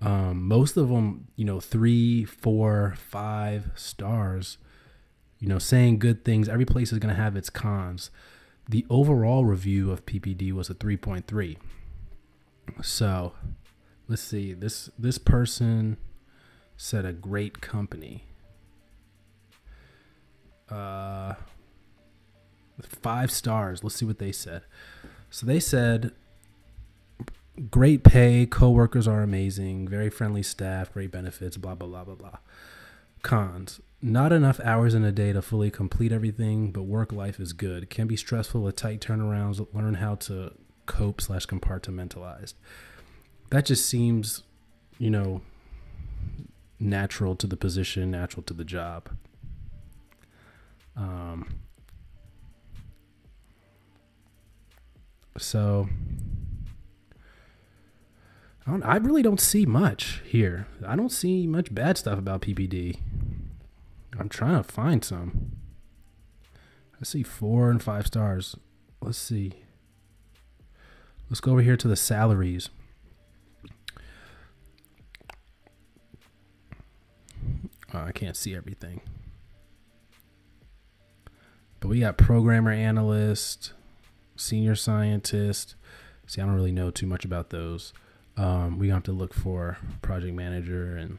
Um, 0.00 0.46
most 0.46 0.76
of 0.76 0.88
them, 0.88 1.28
you 1.36 1.44
know, 1.44 1.60
three, 1.60 2.24
four, 2.24 2.96
five 2.98 3.70
stars. 3.74 4.58
You 5.38 5.48
know, 5.48 5.58
saying 5.58 5.98
good 5.98 6.24
things. 6.24 6.48
Every 6.48 6.64
place 6.64 6.92
is 6.92 6.98
going 6.98 7.14
to 7.14 7.20
have 7.20 7.36
its 7.36 7.50
cons. 7.50 8.10
The 8.68 8.86
overall 8.88 9.44
review 9.44 9.90
of 9.90 10.06
PPD 10.06 10.52
was 10.52 10.70
a 10.70 10.74
3.3. 10.74 11.56
So, 12.82 13.32
let's 14.08 14.22
see. 14.22 14.54
This 14.54 14.90
this 14.98 15.18
person 15.18 15.98
said 16.76 17.04
a 17.04 17.12
great 17.12 17.60
company. 17.60 18.24
Uh, 20.68 21.34
five 22.82 23.30
stars. 23.30 23.84
Let's 23.84 23.96
see 23.96 24.04
what 24.04 24.18
they 24.18 24.32
said. 24.32 24.62
So 25.30 25.46
they 25.46 25.60
said 25.60 26.12
great 27.70 28.04
pay, 28.04 28.46
coworkers 28.46 29.08
are 29.08 29.22
amazing, 29.22 29.88
very 29.88 30.10
friendly 30.10 30.42
staff, 30.42 30.92
great 30.92 31.10
benefits, 31.10 31.56
blah 31.56 31.74
blah 31.74 31.88
blah 31.88 32.04
blah 32.04 32.14
blah. 32.14 32.38
Cons: 33.22 33.80
not 34.02 34.32
enough 34.32 34.60
hours 34.60 34.94
in 34.94 35.04
a 35.04 35.12
day 35.12 35.32
to 35.32 35.42
fully 35.42 35.70
complete 35.70 36.12
everything, 36.12 36.70
but 36.70 36.82
work 36.82 37.12
life 37.12 37.40
is 37.40 37.52
good. 37.52 37.90
Can 37.90 38.06
be 38.06 38.16
stressful 38.16 38.60
with 38.60 38.76
tight 38.76 39.00
turnarounds. 39.00 39.66
Learn 39.72 39.94
how 39.94 40.16
to 40.16 40.52
cope 40.86 41.20
slash 41.20 41.46
compartmentalize. 41.46 42.54
That 43.50 43.64
just 43.64 43.86
seems, 43.86 44.42
you 44.98 45.10
know, 45.10 45.40
natural 46.78 47.36
to 47.36 47.46
the 47.46 47.56
position, 47.56 48.10
natural 48.10 48.42
to 48.44 48.54
the 48.54 48.64
job. 48.64 49.10
Um, 50.96 51.60
so 55.38 55.88
I, 58.66 58.70
don't, 58.70 58.82
I 58.82 58.96
really 58.96 59.22
don't 59.22 59.40
see 59.40 59.64
much 59.64 60.22
here. 60.26 60.66
I 60.84 60.96
don't 60.96 61.12
see 61.12 61.46
much 61.46 61.72
bad 61.72 61.96
stuff 61.96 62.18
about 62.18 62.42
PPD. 62.42 62.98
I'm 64.18 64.28
trying 64.28 64.56
to 64.56 64.64
find 64.64 65.04
some. 65.04 65.52
I 67.00 67.04
see 67.04 67.22
four 67.22 67.70
and 67.70 67.82
five 67.82 68.06
stars. 68.06 68.56
Let's 69.00 69.18
see. 69.18 69.52
Let's 71.28 71.40
go 71.40 71.52
over 71.52 71.62
here 71.62 71.76
to 71.76 71.88
the 71.88 71.96
salaries. 71.96 72.70
Oh, 77.94 78.00
I 78.00 78.12
can't 78.12 78.36
see 78.36 78.54
everything. 78.54 79.00
But 81.78 81.88
we 81.88 82.00
got 82.00 82.18
programmer 82.18 82.72
analyst, 82.72 83.72
senior 84.34 84.74
scientist. 84.74 85.76
See, 86.26 86.40
I 86.40 86.46
don't 86.46 86.54
really 86.54 86.72
know 86.72 86.90
too 86.90 87.06
much 87.06 87.24
about 87.24 87.50
those. 87.50 87.92
Um, 88.36 88.78
we 88.78 88.90
have 88.90 89.02
to 89.04 89.12
look 89.12 89.32
for 89.32 89.78
project 90.02 90.34
manager 90.34 90.96
and 90.96 91.18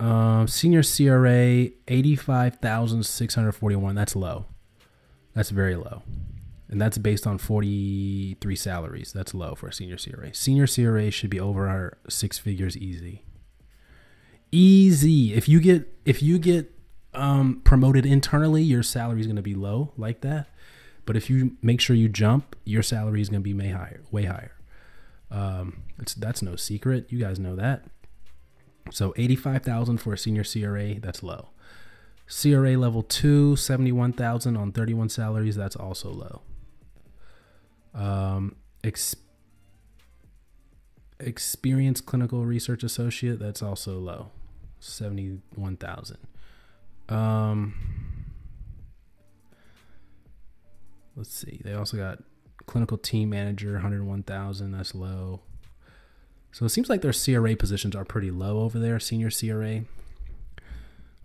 um, 0.00 0.48
senior 0.48 0.82
CRA 0.82 1.68
eighty 1.88 2.16
five 2.16 2.56
thousand 2.56 3.04
six 3.04 3.34
hundred 3.34 3.52
forty 3.52 3.76
one. 3.76 3.94
That's 3.94 4.16
low. 4.16 4.46
That's 5.34 5.50
very 5.50 5.76
low, 5.76 6.02
and 6.68 6.80
that's 6.80 6.98
based 6.98 7.26
on 7.26 7.38
forty 7.38 8.36
three 8.40 8.56
salaries. 8.56 9.12
That's 9.12 9.34
low 9.34 9.54
for 9.54 9.68
a 9.68 9.72
senior 9.72 9.96
CRA. 9.96 10.34
Senior 10.34 10.66
CRA 10.66 11.10
should 11.10 11.30
be 11.30 11.40
over 11.40 11.68
our 11.68 11.98
six 12.08 12.38
figures 12.38 12.76
easy. 12.76 13.24
Easy. 14.50 15.34
If 15.34 15.48
you 15.48 15.60
get 15.60 15.92
if 16.04 16.22
you 16.22 16.38
get 16.38 16.72
um, 17.12 17.60
promoted 17.64 18.04
internally, 18.04 18.62
your 18.62 18.82
salary 18.82 19.20
is 19.20 19.26
going 19.26 19.36
to 19.36 19.42
be 19.42 19.54
low 19.54 19.92
like 19.96 20.22
that. 20.22 20.48
But 21.06 21.16
if 21.16 21.28
you 21.28 21.56
make 21.62 21.80
sure 21.80 21.94
you 21.94 22.08
jump, 22.08 22.56
your 22.64 22.82
salary 22.82 23.20
is 23.20 23.28
going 23.28 23.40
to 23.40 23.44
be 23.44 23.54
way 23.54 23.68
higher, 23.68 24.02
way 24.10 24.24
higher. 24.24 24.53
Um, 25.30 25.82
it's 25.98 26.14
that's 26.14 26.42
no 26.42 26.56
secret. 26.56 27.06
You 27.10 27.18
guys 27.18 27.38
know 27.38 27.56
that. 27.56 27.84
So 28.90 29.14
85,000 29.16 29.98
for 29.98 30.12
a 30.12 30.18
senior 30.18 30.44
CRA, 30.44 31.00
that's 31.00 31.22
low. 31.22 31.50
CRA 32.28 32.76
level 32.76 33.02
2, 33.02 33.56
71,000 33.56 34.56
on 34.56 34.72
31 34.72 35.08
salaries, 35.08 35.56
that's 35.56 35.76
also 35.76 36.10
low. 36.10 36.42
Um, 37.94 38.56
ex- 38.82 39.16
experienced 41.20 42.06
clinical 42.06 42.44
research 42.44 42.82
associate, 42.82 43.38
that's 43.38 43.62
also 43.62 43.98
low. 43.98 44.30
71,000. 44.80 46.18
Um, 47.08 47.74
let's 51.16 51.34
see. 51.34 51.60
They 51.64 51.74
also 51.74 51.96
got 51.96 52.22
clinical 52.66 52.98
team 52.98 53.30
manager 53.30 53.72
101,000 53.74 54.72
that's 54.72 54.94
low. 54.94 55.40
So 56.52 56.64
it 56.64 56.68
seems 56.68 56.88
like 56.88 57.02
their 57.02 57.12
CRA 57.12 57.56
positions 57.56 57.96
are 57.96 58.04
pretty 58.04 58.30
low 58.30 58.60
over 58.60 58.78
there, 58.78 59.00
senior 59.00 59.30
CRA. 59.30 59.84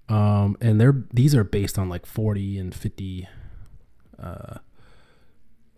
Um, 0.10 0.58
and 0.60 0.82
they're 0.82 1.04
these 1.14 1.36
are 1.36 1.44
based 1.44 1.78
on 1.78 1.88
like 1.88 2.08
40 2.08 2.58
and 2.58 2.74
50 2.74 3.28
uh 4.18 4.58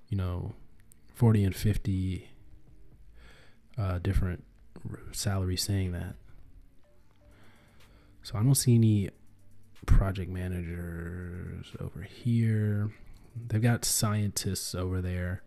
you 0.08 0.18
know 0.18 0.53
40 1.13 1.44
and 1.44 1.56
50 1.56 2.30
uh 3.77 4.00
different 4.00 4.46
salaries 5.12 5.62
saying 5.62 5.91
that. 5.91 6.15
So 8.24 8.38
I 8.38 8.44
don't 8.44 8.56
see 8.56 8.75
any 8.75 9.10
project 9.86 10.32
managers 10.32 11.74
over 11.80 12.01
here. 12.01 12.91
They've 13.48 13.62
got 13.62 13.84
scientists 13.84 14.74
over 14.74 15.01
there 15.01 15.44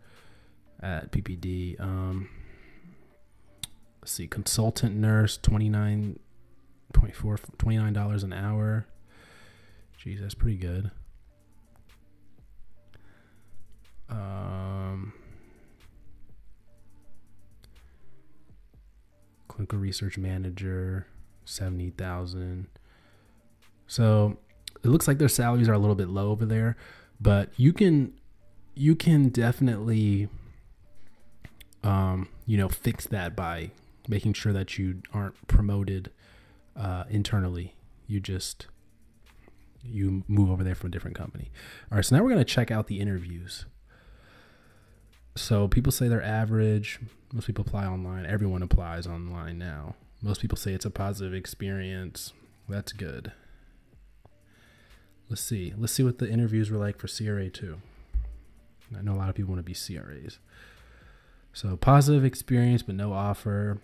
at 0.81 1.11
PPD. 1.11 1.79
Um, 1.79 2.29
let's 4.01 4.11
see, 4.11 4.27
consultant 4.27 4.95
nurse, 4.95 5.37
twenty 5.37 5.69
nine 5.69 6.19
point 6.93 7.15
four 7.15 7.37
twenty 7.57 7.77
nine 7.77 7.93
dollars 7.93 8.23
an 8.23 8.33
hour. 8.33 8.85
Jeez, 9.99 10.21
that's 10.21 10.35
pretty 10.35 10.57
good. 10.57 10.91
Um, 14.09 15.13
clinical 19.47 19.79
research 19.79 20.17
manager, 20.17 21.07
seventy 21.45 21.89
thousand. 21.89 22.67
So 23.87 24.37
it 24.83 24.89
looks 24.89 25.07
like 25.07 25.17
their 25.17 25.29
salaries 25.29 25.67
are 25.67 25.73
a 25.73 25.79
little 25.79 25.95
bit 25.95 26.09
low 26.09 26.29
over 26.29 26.45
there, 26.45 26.77
but 27.19 27.49
you 27.57 27.73
can 27.73 28.13
you 28.75 28.95
can 28.95 29.29
definitely 29.29 30.27
um, 31.85 32.27
you 32.45 32.57
know, 32.57 32.67
fix 32.67 33.05
that 33.07 33.35
by 33.35 33.71
making 34.07 34.33
sure 34.33 34.51
that 34.51 34.77
you 34.77 35.01
aren't 35.13 35.47
promoted 35.47 36.11
uh, 36.75 37.05
internally. 37.09 37.75
You 38.07 38.19
just 38.19 38.67
you 39.83 40.23
move 40.27 40.49
over 40.49 40.63
there 40.63 40.75
from 40.75 40.87
a 40.87 40.91
different 40.91 41.15
company. 41.15 41.51
All 41.91 41.97
right, 41.97 42.05
so 42.05 42.15
now 42.15 42.23
we're 42.23 42.33
to 42.35 42.43
check 42.43 42.71
out 42.71 42.87
the 42.87 42.99
interviews. 42.99 43.65
So 45.35 45.67
people 45.67 45.91
say 45.91 46.07
they're 46.07 46.23
average. 46.23 46.99
Most 47.31 47.45
people 47.45 47.63
apply 47.67 47.85
online. 47.85 48.25
Everyone 48.25 48.63
applies 48.63 49.05
online 49.05 49.59
now. 49.59 49.95
Most 50.21 50.41
people 50.41 50.57
say 50.57 50.73
it's 50.73 50.85
a 50.85 50.89
positive 50.89 51.33
experience. 51.33 52.33
That's 52.67 52.93
good. 52.93 53.31
Let's 55.29 55.41
see. 55.41 55.73
Let's 55.77 55.93
see 55.93 56.03
what 56.03 56.17
the 56.17 56.29
interviews 56.29 56.71
were 56.71 56.77
like 56.77 56.97
for 56.97 57.07
CRA 57.07 57.49
too. 57.49 57.81
I 58.97 59.01
know 59.01 59.13
a 59.13 59.17
lot 59.17 59.29
of 59.29 59.35
people 59.35 59.53
want 59.53 59.65
to 59.65 59.71
be 59.71 59.73
CRAs. 59.73 60.39
So 61.55 61.77
positive 61.77 62.25
experience, 62.25 62.83
but 62.83 62.95
no 62.95 63.13
offer. 63.13 63.79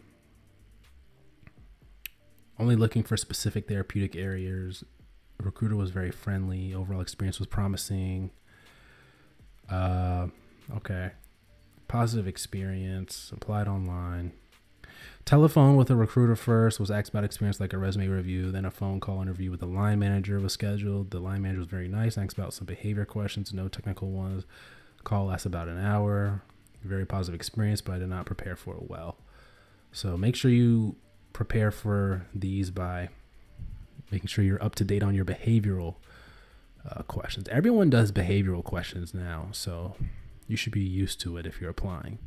Only 2.60 2.76
looking 2.76 3.02
for 3.02 3.18
specific 3.18 3.68
therapeutic 3.68 4.16
areas. 4.16 4.84
Recruiter 5.42 5.76
was 5.76 5.90
very 5.90 6.12
friendly. 6.12 6.74
Overall 6.74 7.02
experience 7.02 7.40
was 7.40 7.48
promising. 7.48 8.30
Uh, 9.70 10.28
Okay. 10.76 11.12
Positive 11.88 12.28
experience, 12.28 13.32
applied 13.34 13.68
online. 13.68 14.32
Telephone 15.26 15.76
with 15.76 15.90
a 15.90 15.96
recruiter 15.96 16.36
first, 16.36 16.80
was 16.80 16.90
asked 16.90 17.10
about 17.10 17.24
experience 17.24 17.60
like 17.60 17.74
a 17.74 17.78
resume 17.78 18.08
review, 18.08 18.52
then 18.52 18.66
a 18.66 18.72
phone 18.72 19.00
call 19.00 19.22
interview 19.22 19.52
with 19.52 19.60
the 19.60 19.66
line 19.66 20.00
manager 20.00 20.40
was 20.40 20.54
scheduled. 20.54 21.12
The 21.12 21.20
line 21.20 21.42
manager 21.42 21.60
was 21.60 21.68
very 21.68 21.88
nice, 21.88 22.18
asked 22.18 22.38
about 22.38 22.54
some 22.54 22.66
behavior 22.66 23.06
questions, 23.06 23.54
no 23.54 23.68
technical 23.68 24.12
ones. 24.12 24.46
Call 25.04 25.26
lasts 25.26 25.46
about 25.46 25.68
an 25.68 25.78
hour. 25.80 26.44
Very 26.84 27.06
positive 27.06 27.36
experience, 27.36 27.82
but 27.82 27.94
I 27.94 28.00
did 28.00 28.10
not 28.10 28.26
prepare 28.26 28.56
for 28.56 28.76
it 28.76 28.90
well. 28.90 29.18
So 29.92 30.18
make 30.18 30.36
sure 30.36 30.50
you 30.50 30.96
prepare 31.34 31.72
for 31.72 32.26
these 32.34 32.72
by 32.72 33.10
making 34.12 34.28
sure 34.28 34.44
you're 34.44 34.64
up 34.64 34.76
to 34.76 34.84
date 34.84 35.04
on 35.04 35.16
your 35.16 35.26
behavioral 35.26 35.96
uh, 36.90 37.04
questions. 37.04 37.48
Everyone 37.50 37.90
does 37.90 38.12
behavioral 38.12 38.64
questions 38.64 39.14
now, 39.14 39.48
so 39.52 39.96
you 40.48 40.58
should 40.58 40.74
be 40.74 40.82
used 40.82 41.20
to 41.22 41.38
it 41.38 41.46
if 41.46 41.62
you're 41.62 41.70
applying. 41.70 42.20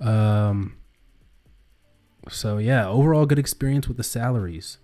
Um, 0.00 0.76
so 2.28 2.58
yeah, 2.58 2.88
overall 2.88 3.26
good 3.26 3.38
experience 3.38 3.86
with 3.86 3.96
the 3.96 4.02
salaries. 4.04 4.78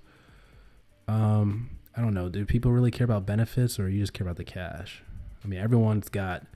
Um, 1.08 1.70
I 1.96 2.00
don't 2.00 2.14
know. 2.14 2.28
Do 2.28 2.44
people 2.44 2.70
really 2.70 2.90
care 2.90 3.04
about 3.04 3.26
benefits, 3.26 3.80
or 3.80 3.88
you 3.88 4.00
just 4.00 4.12
care 4.12 4.26
about 4.26 4.36
the 4.36 4.44
cash? 4.44 5.02
I 5.44 5.48
mean, 5.48 5.58
everyone's 5.58 6.08
got 6.08 6.46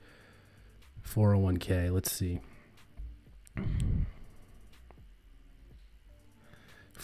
401k. 1.05 1.91
Let's 1.91 2.11
see. 2.11 2.41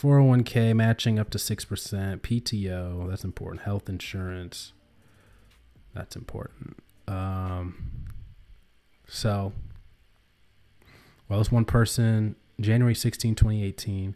401k 0.01 0.75
matching 0.75 1.19
up 1.19 1.29
to 1.29 1.37
6%, 1.37 2.21
PTO, 2.21 3.07
that's 3.07 3.23
important, 3.23 3.61
health 3.61 3.87
insurance, 3.87 4.73
that's 5.93 6.15
important. 6.15 6.77
Um, 7.07 7.91
so, 9.07 9.53
well, 11.29 11.37
this 11.37 11.51
one 11.51 11.65
person, 11.65 12.35
January 12.59 12.95
16, 12.95 13.35
2018, 13.35 14.15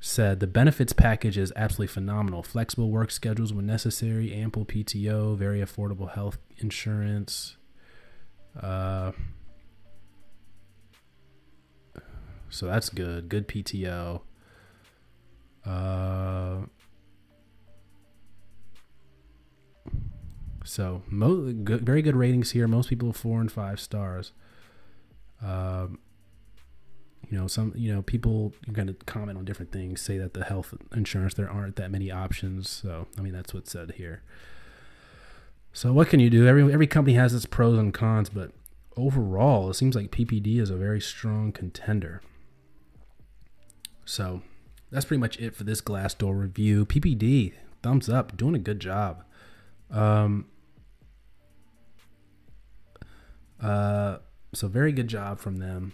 said 0.00 0.40
the 0.40 0.46
benefits 0.46 0.92
package 0.92 1.38
is 1.38 1.52
absolutely 1.56 1.86
phenomenal. 1.92 2.42
Flexible 2.42 2.90
work 2.90 3.10
schedules 3.10 3.52
when 3.52 3.66
necessary, 3.66 4.32
ample 4.34 4.64
PTO, 4.64 5.36
very 5.36 5.60
affordable 5.60 6.12
health 6.12 6.38
insurance. 6.58 7.56
Uh, 8.60 9.12
so 12.50 12.66
that's 12.66 12.88
good. 12.88 13.28
Good 13.28 13.48
PTO. 13.48 14.22
Uh, 15.64 16.60
so 20.64 21.02
mo- 21.08 21.52
good, 21.52 21.82
very 21.84 22.02
good 22.02 22.16
ratings 22.16 22.52
here. 22.52 22.66
Most 22.66 22.88
people 22.88 23.12
four 23.12 23.40
and 23.40 23.50
five 23.52 23.78
stars. 23.80 24.32
Um, 25.42 25.98
you 27.30 27.38
know, 27.38 27.46
some 27.46 27.72
you 27.76 27.94
know 27.94 28.02
people 28.02 28.54
are 28.66 28.72
going 28.72 28.88
to 28.88 28.94
comment 29.04 29.36
on 29.36 29.44
different 29.44 29.72
things. 29.72 30.00
Say 30.00 30.16
that 30.18 30.34
the 30.34 30.44
health 30.44 30.74
insurance 30.94 31.34
there 31.34 31.50
aren't 31.50 31.76
that 31.76 31.90
many 31.90 32.10
options. 32.10 32.68
So 32.70 33.06
I 33.18 33.20
mean 33.20 33.34
that's 33.34 33.52
what's 33.52 33.70
said 33.70 33.92
here. 33.96 34.22
So 35.78 35.92
what 35.92 36.08
can 36.08 36.18
you 36.18 36.28
do? 36.28 36.44
Every 36.44 36.72
every 36.72 36.88
company 36.88 37.14
has 37.14 37.32
its 37.32 37.46
pros 37.46 37.78
and 37.78 37.94
cons, 37.94 38.30
but 38.30 38.50
overall, 38.96 39.70
it 39.70 39.74
seems 39.74 39.94
like 39.94 40.10
PPD 40.10 40.58
is 40.58 40.70
a 40.70 40.76
very 40.76 41.00
strong 41.00 41.52
contender. 41.52 42.20
So 44.04 44.42
that's 44.90 45.04
pretty 45.04 45.20
much 45.20 45.38
it 45.38 45.54
for 45.54 45.62
this 45.62 45.80
Glassdoor 45.80 46.36
review. 46.36 46.84
PPD, 46.84 47.52
thumbs 47.80 48.08
up, 48.08 48.36
doing 48.36 48.56
a 48.56 48.58
good 48.58 48.80
job. 48.80 49.22
Um, 49.88 50.46
uh, 53.62 54.16
so 54.52 54.66
very 54.66 54.90
good 54.90 55.06
job 55.06 55.38
from 55.38 55.58
them. 55.58 55.92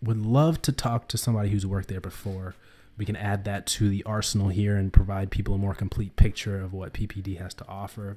Would 0.00 0.24
love 0.24 0.62
to 0.62 0.72
talk 0.72 1.06
to 1.08 1.18
somebody 1.18 1.50
who's 1.50 1.66
worked 1.66 1.88
there 1.88 2.00
before. 2.00 2.54
We 2.96 3.04
can 3.04 3.14
add 3.14 3.44
that 3.44 3.66
to 3.66 3.90
the 3.90 4.02
arsenal 4.04 4.48
here 4.48 4.74
and 4.74 4.90
provide 4.90 5.30
people 5.30 5.52
a 5.52 5.58
more 5.58 5.74
complete 5.74 6.16
picture 6.16 6.58
of 6.58 6.72
what 6.72 6.94
PPD 6.94 7.38
has 7.38 7.52
to 7.52 7.68
offer. 7.68 8.16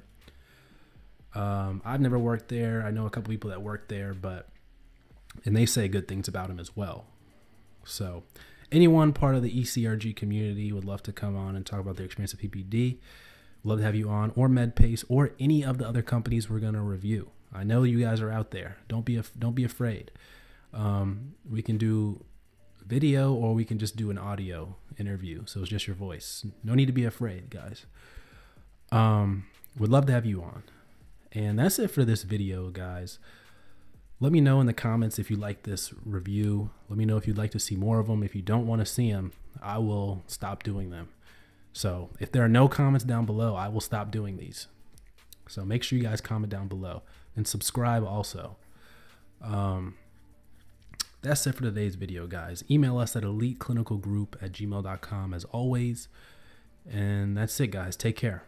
Um, 1.34 1.82
I've 1.84 2.00
never 2.00 2.18
worked 2.18 2.48
there. 2.48 2.82
I 2.82 2.90
know 2.90 3.06
a 3.06 3.10
couple 3.10 3.30
people 3.30 3.50
that 3.50 3.62
work 3.62 3.88
there, 3.88 4.14
but 4.14 4.48
and 5.44 5.56
they 5.56 5.66
say 5.66 5.88
good 5.88 6.06
things 6.08 6.28
about 6.28 6.50
him 6.50 6.60
as 6.60 6.76
well. 6.76 7.06
So 7.84 8.24
anyone 8.70 9.12
part 9.12 9.34
of 9.34 9.42
the 9.42 9.50
ECRG 9.50 10.14
community 10.14 10.72
would 10.72 10.84
love 10.84 11.02
to 11.04 11.12
come 11.12 11.36
on 11.36 11.56
and 11.56 11.64
talk 11.64 11.80
about 11.80 11.96
their 11.96 12.06
experience 12.06 12.34
at 12.34 12.40
PPD, 12.40 12.98
love 13.64 13.78
to 13.78 13.84
have 13.84 13.94
you 13.94 14.08
on, 14.08 14.32
or 14.36 14.48
MedPace, 14.48 15.04
or 15.08 15.32
any 15.40 15.64
of 15.64 15.78
the 15.78 15.88
other 15.88 16.02
companies 16.02 16.50
we're 16.50 16.60
going 16.60 16.74
to 16.74 16.80
review. 16.80 17.30
I 17.54 17.64
know 17.64 17.82
you 17.82 18.00
guys 18.00 18.20
are 18.20 18.30
out 18.30 18.50
there. 18.50 18.78
Don't 18.88 19.04
be 19.04 19.20
don't 19.38 19.54
be 19.54 19.64
afraid. 19.64 20.10
Um, 20.72 21.34
we 21.48 21.62
can 21.62 21.76
do 21.76 22.24
video 22.86 23.32
or 23.32 23.54
we 23.54 23.64
can 23.64 23.78
just 23.78 23.96
do 23.96 24.10
an 24.10 24.18
audio 24.18 24.76
interview. 24.98 25.42
So 25.46 25.60
it's 25.60 25.68
just 25.68 25.86
your 25.86 25.96
voice. 25.96 26.44
No 26.64 26.74
need 26.74 26.86
to 26.86 26.92
be 26.92 27.04
afraid, 27.04 27.50
guys. 27.50 27.84
Um, 28.90 29.46
would 29.78 29.90
love 29.90 30.06
to 30.06 30.12
have 30.12 30.26
you 30.26 30.42
on. 30.42 30.62
And 31.34 31.58
that's 31.58 31.78
it 31.78 31.90
for 31.90 32.04
this 32.04 32.22
video, 32.22 32.70
guys. 32.70 33.18
Let 34.20 34.32
me 34.32 34.40
know 34.40 34.60
in 34.60 34.66
the 34.66 34.72
comments 34.72 35.18
if 35.18 35.30
you 35.30 35.36
like 35.36 35.64
this 35.64 35.92
review. 36.04 36.70
Let 36.88 36.98
me 36.98 37.04
know 37.04 37.16
if 37.16 37.26
you'd 37.26 37.38
like 37.38 37.50
to 37.52 37.58
see 37.58 37.74
more 37.74 37.98
of 37.98 38.06
them. 38.06 38.22
If 38.22 38.36
you 38.36 38.42
don't 38.42 38.66
want 38.66 38.80
to 38.80 38.86
see 38.86 39.10
them, 39.10 39.32
I 39.60 39.78
will 39.78 40.22
stop 40.26 40.62
doing 40.62 40.90
them. 40.90 41.08
So 41.72 42.10
if 42.20 42.30
there 42.30 42.44
are 42.44 42.48
no 42.48 42.68
comments 42.68 43.04
down 43.04 43.26
below, 43.26 43.56
I 43.56 43.68
will 43.68 43.80
stop 43.80 44.10
doing 44.10 44.36
these. 44.36 44.68
So 45.48 45.64
make 45.64 45.82
sure 45.82 45.98
you 45.98 46.04
guys 46.04 46.20
comment 46.20 46.50
down 46.50 46.68
below 46.68 47.02
and 47.34 47.48
subscribe 47.48 48.04
also. 48.04 48.56
Um, 49.42 49.96
that's 51.22 51.46
it 51.46 51.54
for 51.54 51.62
today's 51.62 51.94
video, 51.94 52.26
guys. 52.26 52.62
Email 52.70 52.98
us 52.98 53.16
at 53.16 53.22
eliteclinicalgroup 53.22 54.34
at 54.42 54.52
gmail.com 54.52 55.34
as 55.34 55.44
always. 55.46 56.08
And 56.88 57.36
that's 57.36 57.58
it, 57.60 57.68
guys. 57.68 57.96
Take 57.96 58.16
care. 58.16 58.44